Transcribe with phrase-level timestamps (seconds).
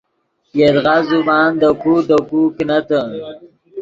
[0.59, 2.99] یدغا زبان دے کو دے کو کینتے